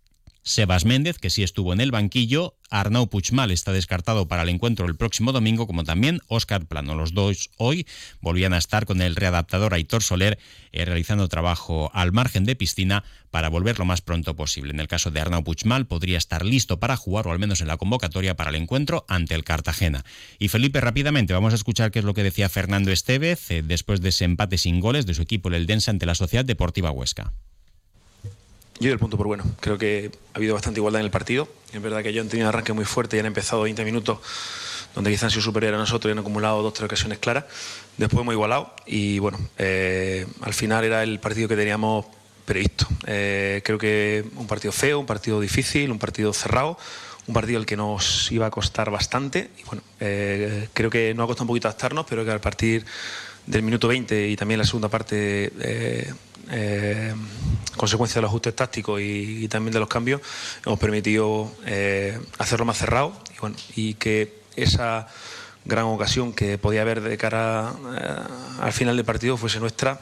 Sebas 0.44 0.84
Méndez, 0.84 1.18
que 1.18 1.30
sí 1.30 1.44
estuvo 1.44 1.72
en 1.72 1.80
el 1.80 1.92
banquillo, 1.92 2.56
Arnau 2.68 3.08
Puigmal 3.08 3.52
está 3.52 3.72
descartado 3.72 4.26
para 4.26 4.42
el 4.42 4.49
encuentro 4.49 4.87
el 4.87 4.96
próximo 4.96 5.30
domingo, 5.30 5.68
como 5.68 5.84
también 5.84 6.20
Óscar 6.26 6.66
Plano. 6.66 6.96
Los 6.96 7.14
dos 7.14 7.50
hoy 7.58 7.87
volvían 8.20 8.52
a 8.52 8.58
estar 8.58 8.84
con 8.84 9.02
el 9.02 9.14
readaptador 9.14 9.72
Aitor 9.72 10.02
Soler 10.02 10.40
eh, 10.72 10.84
realizando 10.84 11.28
trabajo 11.28 11.92
al 11.94 12.11
margen 12.11 12.44
de 12.44 12.56
piscina 12.56 13.04
para 13.30 13.50
volver 13.50 13.78
lo 13.78 13.84
más 13.84 14.00
pronto 14.00 14.34
posible. 14.34 14.72
En 14.72 14.80
el 14.80 14.88
caso 14.88 15.12
de 15.12 15.20
Arnau 15.20 15.44
Puigmal 15.44 15.87
podría 15.87 16.18
estar 16.18 16.44
listo 16.44 16.80
para 16.80 16.96
jugar 16.96 17.28
o 17.28 17.32
al 17.32 17.38
menos 17.38 17.61
en 17.61 17.68
la 17.68 17.76
convocatoria 17.76 18.34
para 18.34 18.50
el 18.50 18.56
encuentro 18.56 19.04
ante 19.08 19.37
el 19.37 19.44
Cartagena. 19.44 20.04
Y 20.40 20.49
Felipe, 20.49 20.80
rápidamente 20.80 21.34
vamos 21.34 21.52
a 21.52 21.56
escuchar 21.56 21.92
qué 21.92 22.00
es 22.00 22.04
lo 22.04 22.14
que 22.14 22.25
decía 22.25 22.49
Fernando 22.49 22.90
Estevez 22.90 23.49
eh, 23.52 23.62
después 23.62 24.00
de 24.00 24.08
ese 24.08 24.25
empate 24.25 24.58
sin 24.58 24.80
goles 24.80 25.06
de 25.06 25.14
su 25.14 25.22
equipo 25.22 25.50
el 25.50 25.54
Eldense 25.54 25.92
ante 25.92 26.06
la 26.06 26.16
Sociedad 26.16 26.44
Deportiva 26.44 26.90
Huesca. 26.90 27.32
Yo 28.82 28.88
doy 28.88 28.94
el 28.94 28.98
punto 28.98 29.16
por 29.16 29.28
bueno. 29.28 29.44
Creo 29.60 29.78
que 29.78 30.10
ha 30.34 30.38
habido 30.38 30.54
bastante 30.54 30.80
igualdad 30.80 30.98
en 30.98 31.04
el 31.04 31.12
partido. 31.12 31.46
Es 31.72 31.80
verdad 31.80 32.02
que 32.02 32.08
ellos 32.08 32.24
han 32.24 32.28
tenido 32.28 32.48
un 32.48 32.52
arranque 32.52 32.72
muy 32.72 32.84
fuerte 32.84 33.16
y 33.16 33.20
han 33.20 33.26
empezado 33.26 33.62
20 33.62 33.84
minutos 33.84 34.18
donde 34.92 35.08
quizás 35.12 35.22
han 35.22 35.30
sido 35.30 35.42
superiores 35.42 35.76
a 35.76 35.80
nosotros 35.80 36.10
y 36.10 36.12
han 36.12 36.18
acumulado 36.18 36.64
dos 36.64 36.74
tres 36.74 36.86
ocasiones 36.86 37.18
claras. 37.20 37.44
Después 37.96 38.20
hemos 38.22 38.34
igualado 38.34 38.74
y 38.84 39.20
bueno, 39.20 39.38
eh, 39.56 40.26
al 40.40 40.52
final 40.52 40.82
era 40.82 41.04
el 41.04 41.20
partido 41.20 41.46
que 41.46 41.54
teníamos 41.54 42.06
previsto. 42.44 42.88
Eh, 43.06 43.62
creo 43.64 43.78
que 43.78 44.24
un 44.34 44.48
partido 44.48 44.72
feo, 44.72 44.98
un 44.98 45.06
partido 45.06 45.40
difícil, 45.40 45.92
un 45.92 46.00
partido 46.00 46.32
cerrado, 46.32 46.76
un 47.28 47.34
partido 47.34 47.60
al 47.60 47.66
que 47.66 47.76
nos 47.76 48.32
iba 48.32 48.46
a 48.46 48.50
costar 48.50 48.90
bastante. 48.90 49.50
Bueno, 49.66 49.82
eh, 50.00 50.68
creo 50.74 50.90
que 50.90 51.14
nos 51.14 51.22
ha 51.22 51.26
costado 51.28 51.44
un 51.44 51.48
poquito 51.48 51.68
adaptarnos, 51.68 52.04
pero 52.08 52.24
que 52.24 52.32
a 52.32 52.40
partir 52.40 52.84
del 53.46 53.62
minuto 53.62 53.86
20 53.86 54.28
y 54.28 54.34
también 54.34 54.58
la 54.58 54.66
segunda 54.66 54.88
parte 54.88 55.52
eh, 56.50 57.14
consecuencia 57.76 58.16
de 58.16 58.22
los 58.22 58.30
ajustes 58.30 58.54
tácticos 58.54 59.00
y, 59.00 59.49
también 59.49 59.72
de 59.72 59.80
los 59.80 59.88
cambios, 59.88 60.20
hemos 60.64 60.78
permitido 60.78 61.50
eh, 61.66 62.18
hacerlo 62.38 62.64
más 62.64 62.78
cerrado 62.78 63.12
y, 63.75 63.90
y 63.90 63.94
que 63.94 64.42
esa 64.56 65.08
gran 65.64 65.84
ocasión 65.84 66.32
que 66.32 66.58
podía 66.58 66.82
haber 66.82 67.00
de 67.00 67.16
cara 67.16 67.72
eh, 67.96 68.16
al 68.61 68.72
final 68.72 68.96
del 68.96 69.04
partido 69.04 69.37
fuese 69.37 69.61
nuestra. 69.61 70.00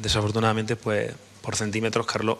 desafortunadamente, 0.00 0.76
pues 0.76 1.12
por 1.42 1.56
centímetros, 1.56 2.06
Carlos 2.06 2.38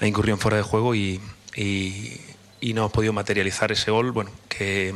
ha 0.00 0.06
incurrido 0.06 0.34
en 0.34 0.40
fuera 0.40 0.56
de 0.56 0.62
juego 0.62 0.94
y, 0.94 1.20
no 1.56 2.80
hemos 2.82 2.92
podido 2.92 3.12
materializar 3.12 3.72
ese 3.72 3.90
gol. 3.90 4.12
Bueno, 4.12 4.30
que. 4.48 4.94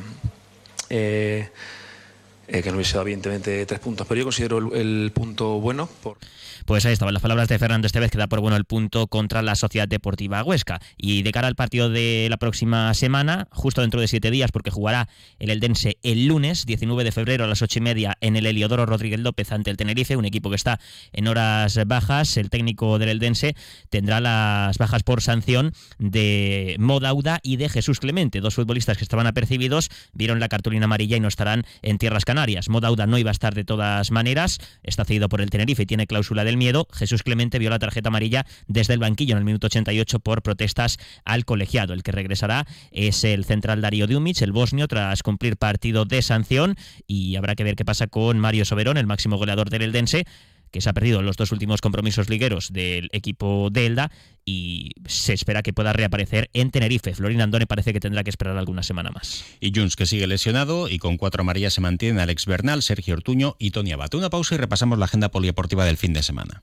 Que 2.50 2.70
no 2.70 2.76
hubiese 2.76 2.94
dado 2.94 3.02
evidentemente 3.02 3.64
tres 3.66 3.80
puntos, 3.80 4.06
pero 4.06 4.18
yo 4.18 4.24
considero 4.24 4.58
el, 4.58 4.74
el 4.74 5.12
punto 5.12 5.60
bueno 5.60 5.88
por... 6.02 6.18
Pues 6.66 6.84
ahí 6.84 6.92
estaban 6.92 7.14
las 7.14 7.22
palabras 7.22 7.48
de 7.48 7.58
Fernando 7.58 7.86
Estevez, 7.86 8.10
que 8.10 8.18
da 8.18 8.26
por 8.26 8.40
bueno 8.40 8.56
el 8.56 8.64
punto 8.64 9.06
contra 9.06 9.42
la 9.42 9.54
Sociedad 9.54 9.88
Deportiva 9.88 10.42
Huesca. 10.42 10.80
Y 10.96 11.22
de 11.22 11.32
cara 11.32 11.48
al 11.48 11.54
partido 11.54 11.88
de 11.88 12.26
la 12.28 12.36
próxima 12.36 12.92
semana, 12.94 13.48
justo 13.50 13.80
dentro 13.80 14.00
de 14.00 14.08
siete 14.08 14.30
días, 14.30 14.52
porque 14.52 14.70
jugará 14.70 15.08
el 15.38 15.50
Eldense 15.50 15.98
el 16.02 16.26
lunes, 16.26 16.66
19 16.66 17.04
de 17.04 17.12
febrero 17.12 17.44
a 17.44 17.46
las 17.46 17.62
ocho 17.62 17.78
y 17.78 17.82
media, 17.82 18.16
en 18.20 18.36
el 18.36 18.46
Heliodoro 18.46 18.86
Rodríguez 18.86 19.20
López 19.20 19.52
ante 19.52 19.70
el 19.70 19.76
Tenerife, 19.76 20.16
un 20.16 20.24
equipo 20.24 20.50
que 20.50 20.56
está 20.56 20.80
en 21.12 21.28
horas 21.28 21.78
bajas. 21.86 22.36
El 22.36 22.50
técnico 22.50 22.98
del 22.98 23.08
Eldense 23.08 23.56
tendrá 23.88 24.20
las 24.20 24.76
bajas 24.78 25.02
por 25.02 25.22
sanción 25.22 25.72
de 25.98 26.76
Modauda 26.78 27.40
y 27.42 27.56
de 27.56 27.68
Jesús 27.68 28.00
Clemente, 28.00 28.40
dos 28.40 28.54
futbolistas 28.54 28.98
que 28.98 29.04
estaban 29.04 29.26
apercibidos, 29.26 29.88
vieron 30.12 30.40
la 30.40 30.48
cartulina 30.48 30.84
amarilla 30.84 31.16
y 31.16 31.20
no 31.20 31.28
estarán 31.28 31.64
en 31.82 31.98
tierras 31.98 32.24
canarias. 32.24 32.39
Modauda 32.68 33.06
no 33.06 33.16
iba 33.16 33.30
a 33.30 33.32
estar 33.32 33.54
de 33.54 33.64
todas 33.64 34.10
maneras, 34.10 34.58
está 34.82 35.04
cedido 35.04 35.28
por 35.28 35.40
el 35.40 35.48
Tenerife 35.48 35.84
y 35.84 35.86
tiene 35.86 36.06
cláusula 36.06 36.44
de 36.44 36.50
el 36.50 36.56
miedo, 36.56 36.86
Jesús 36.92 37.22
Clemente 37.22 37.58
vio 37.58 37.70
la 37.70 37.78
tarjeta 37.78 38.08
amarilla 38.08 38.44
desde 38.66 38.92
el 38.92 39.00
banquillo 39.00 39.32
en 39.32 39.38
el 39.38 39.44
minuto 39.44 39.68
88 39.68 40.20
por 40.20 40.42
protestas 40.42 40.98
al 41.24 41.44
colegiado. 41.44 41.94
El 41.94 42.02
que 42.02 42.12
regresará 42.12 42.66
es 42.90 43.24
el 43.24 43.44
central 43.44 43.80
Darío 43.80 44.06
Diumic, 44.06 44.42
el 44.42 44.52
bosnio, 44.52 44.86
tras 44.88 45.22
cumplir 45.22 45.56
partido 45.56 46.04
de 46.04 46.20
sanción. 46.20 46.76
Y 47.06 47.36
habrá 47.36 47.54
que 47.54 47.64
ver 47.64 47.76
qué 47.76 47.84
pasa 47.84 48.08
con 48.08 48.38
Mario 48.38 48.64
Soberón, 48.64 48.98
el 48.98 49.06
máximo 49.06 49.38
goleador 49.38 49.70
del 49.70 49.82
Eldense, 49.82 50.26
que 50.70 50.80
se 50.80 50.88
ha 50.88 50.92
perdido 50.92 51.22
los 51.22 51.36
dos 51.36 51.52
últimos 51.52 51.80
compromisos 51.80 52.28
ligueros 52.28 52.72
del 52.72 53.08
equipo 53.12 53.68
de 53.70 53.86
Elda 53.86 54.10
y 54.44 54.92
se 55.06 55.32
espera 55.32 55.62
que 55.62 55.72
pueda 55.72 55.92
reaparecer 55.92 56.50
en 56.52 56.70
Tenerife. 56.70 57.14
Florín 57.14 57.40
Andone 57.40 57.66
parece 57.66 57.92
que 57.92 58.00
tendrá 58.00 58.24
que 58.24 58.30
esperar 58.30 58.56
alguna 58.56 58.82
semana 58.82 59.10
más. 59.10 59.44
Y 59.60 59.72
Junts, 59.74 59.96
que 59.96 60.06
sigue 60.06 60.26
lesionado 60.26 60.88
y 60.88 60.98
con 60.98 61.16
cuatro 61.16 61.42
amarillas 61.42 61.74
se 61.74 61.80
mantienen 61.80 62.20
Alex 62.20 62.46
Bernal, 62.46 62.82
Sergio 62.82 63.14
Ortuño 63.14 63.56
y 63.58 63.70
Tony 63.70 63.92
Abate. 63.92 64.16
Una 64.16 64.30
pausa 64.30 64.54
y 64.54 64.58
repasamos 64.58 64.98
la 64.98 65.04
agenda 65.04 65.30
polideportiva 65.30 65.84
del 65.84 65.96
fin 65.96 66.12
de 66.12 66.22
semana 66.22 66.62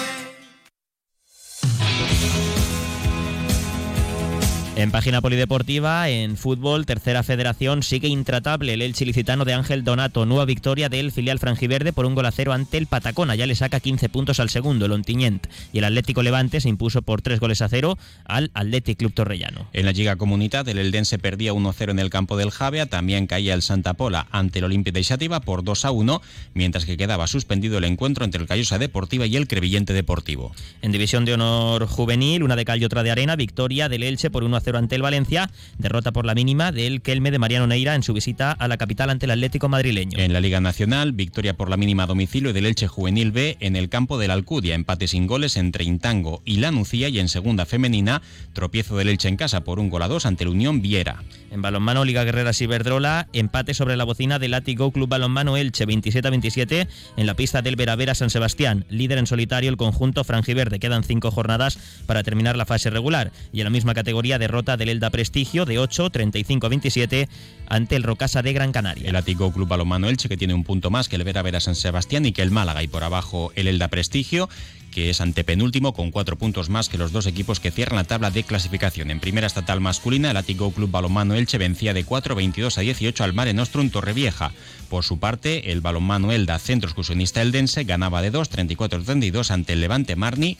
En 4.81 4.89
página 4.89 5.21
polideportiva, 5.21 6.09
en 6.09 6.37
fútbol, 6.37 6.87
tercera 6.87 7.21
federación, 7.21 7.83
sigue 7.83 8.07
intratable 8.07 8.73
el 8.73 8.81
Elche 8.81 9.05
licitano 9.05 9.45
de 9.45 9.53
Ángel 9.53 9.83
Donato. 9.83 10.25
Nueva 10.25 10.45
victoria 10.45 10.89
del 10.89 11.11
filial 11.11 11.37
franjiverde 11.37 11.93
por 11.93 12.07
un 12.07 12.15
gol 12.15 12.25
a 12.25 12.31
cero 12.31 12.51
ante 12.51 12.79
el 12.79 12.87
Patacona. 12.87 13.35
Ya 13.35 13.45
le 13.45 13.53
saca 13.53 13.79
15 13.79 14.09
puntos 14.09 14.39
al 14.39 14.49
segundo, 14.49 14.87
el 14.87 14.91
Ontiñent. 14.91 15.45
Y 15.71 15.77
el 15.77 15.83
Atlético 15.83 16.23
Levante 16.23 16.61
se 16.61 16.69
impuso 16.69 17.03
por 17.03 17.21
tres 17.21 17.39
goles 17.39 17.61
a 17.61 17.69
cero 17.69 17.95
al 18.25 18.49
Athletic 18.55 18.97
Club 18.97 19.13
Torrellano. 19.13 19.67
En 19.71 19.85
la 19.85 19.91
Liga 19.91 20.15
Comunidad, 20.15 20.67
el 20.67 20.79
Eldense 20.79 21.19
perdía 21.19 21.53
1-0 21.53 21.91
en 21.91 21.99
el 21.99 22.09
campo 22.09 22.35
del 22.35 22.49
Javea. 22.49 22.87
También 22.87 23.27
caía 23.27 23.53
el 23.53 23.61
Santa 23.61 23.93
Pola 23.93 24.25
ante 24.31 24.57
el 24.57 24.65
Olimpia 24.65 24.93
de 24.93 25.03
Xativa 25.03 25.41
por 25.41 25.63
2-1, 25.63 26.21
mientras 26.55 26.85
que 26.85 26.97
quedaba 26.97 27.27
suspendido 27.27 27.77
el 27.77 27.83
encuentro 27.83 28.25
entre 28.25 28.41
el 28.41 28.47
Callosa 28.47 28.79
Deportiva 28.79 29.27
y 29.27 29.35
el 29.35 29.47
Crevillente 29.47 29.93
Deportivo. 29.93 30.53
En 30.81 30.91
División 30.91 31.23
de 31.23 31.35
Honor 31.35 31.85
Juvenil, 31.85 32.41
una 32.41 32.55
de 32.55 32.65
cal 32.65 32.81
y 32.81 32.85
otra 32.85 33.03
de 33.03 33.11
arena, 33.11 33.35
victoria 33.35 33.87
del 33.87 34.01
Elche 34.01 34.31
por 34.31 34.43
1-0 34.43 34.70
ante 34.77 34.95
el 34.95 35.01
Valencia, 35.01 35.49
derrota 35.77 36.11
por 36.11 36.25
la 36.25 36.35
mínima 36.35 36.71
del 36.71 37.01
Kelme 37.01 37.31
de 37.31 37.39
Mariano 37.39 37.67
Neira 37.67 37.95
en 37.95 38.03
su 38.03 38.13
visita 38.13 38.51
a 38.51 38.67
la 38.67 38.77
capital 38.77 39.09
ante 39.09 39.25
el 39.25 39.31
Atlético 39.31 39.69
madrileño. 39.69 40.17
En 40.19 40.33
la 40.33 40.39
Liga 40.39 40.61
Nacional, 40.61 41.13
victoria 41.13 41.55
por 41.55 41.69
la 41.69 41.77
mínima 41.77 42.03
a 42.03 42.07
domicilio 42.07 42.53
del 42.53 42.65
Elche 42.65 42.87
Juvenil 42.87 43.31
B 43.31 43.57
en 43.59 43.75
el 43.75 43.89
campo 43.89 44.17
del 44.17 44.31
Alcudia, 44.31 44.75
empate 44.75 45.07
sin 45.07 45.27
goles 45.27 45.57
entre 45.57 45.83
Intango 45.83 46.41
y 46.45 46.57
La 46.57 46.71
Nucía 46.71 47.09
y 47.09 47.19
en 47.19 47.29
segunda 47.29 47.65
femenina, 47.65 48.21
tropiezo 48.53 48.97
del 48.97 49.09
Elche 49.09 49.27
en 49.27 49.37
casa 49.37 49.63
por 49.63 49.79
un 49.79 49.89
gol 49.89 50.03
a 50.03 50.07
dos 50.07 50.25
ante 50.25 50.43
el 50.43 50.49
Unión 50.49 50.81
Viera. 50.81 51.23
En 51.51 51.61
balonmano, 51.61 52.05
Liga 52.05 52.23
Guerrera 52.23 52.53
Ciberdrola, 52.53 53.27
empate 53.33 53.73
sobre 53.73 53.97
la 53.97 54.05
bocina 54.05 54.39
del 54.39 54.51
Látigo 54.51 54.91
Club 54.91 55.09
Balonmano 55.09 55.57
Elche 55.57 55.85
27 55.85 56.29
27 56.29 56.87
en 57.17 57.25
la 57.25 57.33
pista 57.33 57.61
del 57.61 57.75
Veravera 57.75 58.15
San 58.15 58.29
Sebastián. 58.29 58.85
Líder 58.89 59.17
en 59.17 59.27
solitario 59.27 59.69
el 59.69 59.77
conjunto 59.77 60.23
franjiverde. 60.23 60.79
Quedan 60.79 61.03
cinco 61.03 61.31
jornadas 61.31 61.77
para 62.05 62.23
terminar 62.23 62.55
la 62.55 62.65
fase 62.65 62.89
regular. 62.89 63.31
Y 63.51 63.59
en 63.59 63.65
la 63.65 63.69
misma 63.69 63.93
categoría, 63.93 64.39
derrota 64.39 64.60
del 64.61 64.89
Elda 64.89 65.09
Prestigio 65.09 65.65
de 65.65 65.79
8, 65.79 66.09
35 66.09 66.69
27 66.69 67.29
ante 67.67 67.95
el 67.95 68.03
Rocasa 68.03 68.41
de 68.41 68.53
Gran 68.53 68.71
Canaria. 68.71 69.07
El 69.07 69.13
Látigo 69.13 69.51
Club 69.51 69.67
Balonmano 69.67 70.07
Elche, 70.07 70.29
que 70.29 70.37
tiene 70.37 70.53
un 70.53 70.63
punto 70.63 70.91
más 70.91 71.09
que 71.09 71.15
el 71.15 71.23
Veravera 71.23 71.59
San 71.59 71.75
Sebastián 71.75 72.25
y 72.25 72.31
que 72.31 72.41
el 72.41 72.51
Málaga 72.51 72.83
y 72.83 72.87
por 72.87 73.03
abajo 73.03 73.51
el 73.55 73.67
Elda 73.67 73.87
Prestigio 73.87 74.49
que 74.91 75.09
es 75.09 75.21
antepenúltimo 75.21 75.93
con 75.93 76.11
cuatro 76.11 76.37
puntos 76.37 76.69
más 76.69 76.89
que 76.89 76.97
los 76.97 77.13
dos 77.13 77.25
equipos 77.25 77.59
que 77.59 77.71
cierran 77.71 77.95
la 77.95 78.03
tabla 78.03 78.29
de 78.29 78.43
clasificación. 78.43 79.09
En 79.09 79.21
primera 79.21 79.47
estatal 79.47 79.79
masculina, 79.79 80.31
el 80.31 80.37
Atico 80.37 80.71
Club 80.71 80.91
Balonmano 80.91 81.33
Elche 81.33 81.57
vencía 81.57 81.93
de 81.93 82.03
4, 82.03 82.35
22 82.35 82.77
a 82.77 82.81
18 82.81 83.23
al 83.23 83.33
Mare 83.33 83.53
Nostrum 83.53 83.89
Torrevieja. 83.89 84.51
Por 84.89 85.05
su 85.05 85.17
parte, 85.17 85.71
el 85.71 85.79
balonmano 85.79 86.33
Elda, 86.33 86.59
centro 86.59 86.89
excursionista 86.89 87.41
eldense, 87.41 87.85
ganaba 87.85 88.21
de 88.21 88.31
2, 88.31 88.49
34 88.49 89.03
32 89.03 89.51
ante 89.51 89.73
el 89.73 89.81
Levante 89.81 90.17
Marni 90.17 90.57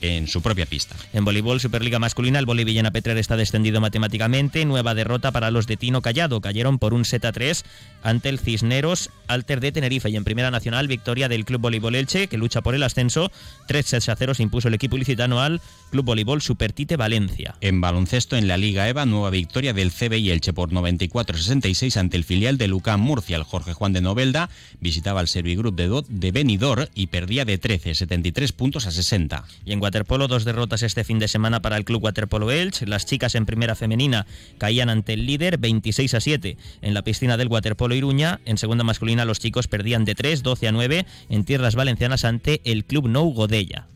en 0.00 0.26
su 0.28 0.42
propia 0.42 0.66
pista. 0.66 0.96
En 1.12 1.24
voleibol, 1.24 1.60
Superliga 1.60 1.98
masculina, 1.98 2.38
el 2.38 2.46
Bolivillana 2.46 2.90
Petrer 2.90 3.18
está 3.18 3.36
descendido 3.36 3.80
matemáticamente. 3.80 4.64
Nueva 4.64 4.94
derrota 4.94 5.32
para 5.32 5.50
los 5.50 5.66
de 5.66 5.76
Tino 5.76 6.02
Callado. 6.02 6.40
Cayeron 6.40 6.78
por 6.78 6.94
un 6.94 7.04
set 7.04 7.24
a 7.24 7.32
3 7.32 7.64
ante 8.02 8.28
el 8.28 8.38
Cisneros 8.38 9.10
Alter 9.26 9.60
de 9.60 9.72
Tenerife. 9.72 10.10
Y 10.10 10.16
en 10.16 10.24
Primera 10.24 10.50
Nacional, 10.50 10.88
victoria 10.88 11.28
del 11.28 11.44
Club 11.44 11.60
Voleibol 11.60 11.94
Elche, 11.94 12.28
que 12.28 12.38
lucha 12.38 12.60
por 12.60 12.74
el 12.74 12.82
ascenso. 12.82 13.30
3 13.66 13.86
sets 13.86 14.08
a 14.08 14.16
0 14.16 14.34
se 14.34 14.42
impuso 14.42 14.68
el 14.68 14.74
equipo 14.74 14.96
ilicitano 14.96 15.40
al 15.40 15.60
Club 15.90 16.04
Voleibol 16.04 16.42
Supertite 16.42 16.96
Valencia. 16.96 17.54
En 17.60 17.80
baloncesto, 17.80 18.36
en 18.36 18.48
la 18.48 18.56
Liga 18.56 18.88
EVA, 18.88 19.06
nueva 19.06 19.30
victoria 19.30 19.72
del 19.72 19.92
CBI 19.92 20.30
Elche 20.30 20.52
por 20.52 20.70
94-66 20.70 21.96
ante 21.96 22.16
el 22.16 22.24
filial 22.24 22.58
de 22.58 22.68
Lucán 22.68 23.00
Murcia. 23.00 23.36
El 23.36 23.42
Jorge 23.44 23.72
Juan 23.72 23.92
de 23.92 24.00
Novelda 24.00 24.50
visitaba 24.80 25.20
el 25.20 25.28
Servigroup 25.28 25.74
de, 25.74 26.02
de 26.08 26.32
Benidorm 26.32 26.86
y 26.94 27.08
perdía 27.08 27.44
de 27.44 27.58
13, 27.58 27.94
73 27.94 28.52
puntos 28.52 28.86
a 28.86 28.90
60. 28.90 29.44
Y 29.64 29.72
en 29.72 29.80
waterpolo, 29.88 30.28
dos 30.28 30.44
derrotas 30.44 30.82
este 30.82 31.02
fin 31.02 31.18
de 31.18 31.28
semana 31.28 31.62
para 31.62 31.78
el 31.78 31.86
Club 31.86 32.04
Waterpolo 32.04 32.50
Elche. 32.50 32.86
Las 32.86 33.06
chicas 33.06 33.34
en 33.34 33.46
primera 33.46 33.74
femenina 33.74 34.26
caían 34.58 34.90
ante 34.90 35.14
el 35.14 35.24
líder 35.24 35.56
26 35.56 36.12
a 36.12 36.20
7 36.20 36.58
en 36.82 36.92
la 36.92 37.00
piscina 37.00 37.38
del 37.38 37.48
Waterpolo 37.48 37.94
Iruña. 37.94 38.38
En 38.44 38.58
segunda 38.58 38.84
masculina 38.84 39.24
los 39.24 39.40
chicos 39.40 39.66
perdían 39.66 40.04
de 40.04 40.14
3, 40.14 40.42
12 40.42 40.68
a 40.68 40.72
9 40.72 41.06
en 41.30 41.44
tierras 41.44 41.74
valencianas 41.74 42.26
ante 42.26 42.60
el 42.64 42.84
Club 42.84 43.08
Nou 43.08 43.32
Godella. 43.32 43.88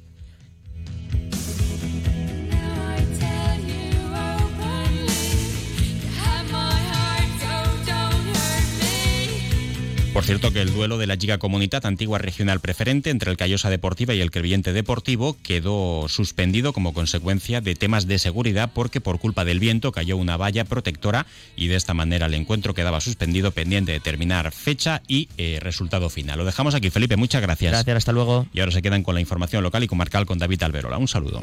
Por 10.12 10.24
cierto 10.24 10.52
que 10.52 10.60
el 10.60 10.74
duelo 10.74 10.98
de 10.98 11.06
la 11.06 11.16
Liga 11.16 11.38
Comunidad 11.38 11.86
Antigua 11.86 12.18
Regional 12.18 12.60
Preferente 12.60 13.08
entre 13.08 13.30
el 13.30 13.38
Callosa 13.38 13.70
Deportiva 13.70 14.12
y 14.12 14.20
el 14.20 14.30
Crevillente 14.30 14.74
Deportivo 14.74 15.38
quedó 15.42 16.06
suspendido 16.06 16.74
como 16.74 16.92
consecuencia 16.92 17.62
de 17.62 17.74
temas 17.74 18.06
de 18.06 18.18
seguridad 18.18 18.70
porque 18.74 19.00
por 19.00 19.18
culpa 19.18 19.46
del 19.46 19.58
viento 19.58 19.90
cayó 19.90 20.18
una 20.18 20.36
valla 20.36 20.66
protectora 20.66 21.24
y 21.56 21.68
de 21.68 21.76
esta 21.76 21.94
manera 21.94 22.26
el 22.26 22.34
encuentro 22.34 22.74
quedaba 22.74 23.00
suspendido 23.00 23.52
pendiente 23.52 23.92
de 23.92 24.00
determinar 24.00 24.52
fecha 24.52 25.00
y 25.08 25.30
eh, 25.38 25.58
resultado 25.62 26.10
final. 26.10 26.38
Lo 26.38 26.44
dejamos 26.44 26.74
aquí, 26.74 26.90
Felipe. 26.90 27.16
Muchas 27.16 27.40
gracias. 27.40 27.72
Gracias, 27.72 27.96
hasta 27.96 28.12
luego. 28.12 28.46
Y 28.52 28.60
ahora 28.60 28.72
se 28.72 28.82
quedan 28.82 29.02
con 29.02 29.14
la 29.14 29.22
información 29.22 29.62
local 29.62 29.82
y 29.82 29.86
comarcal 29.86 30.26
con 30.26 30.38
David 30.38 30.62
Alberola. 30.62 30.98
Un 30.98 31.08
saludo. 31.08 31.42